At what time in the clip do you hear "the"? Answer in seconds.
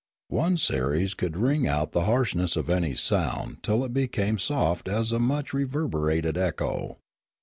1.91-2.05